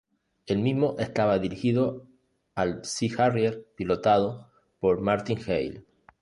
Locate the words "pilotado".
3.77-4.49